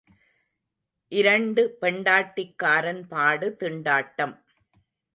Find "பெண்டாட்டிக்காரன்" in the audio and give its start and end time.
1.81-3.03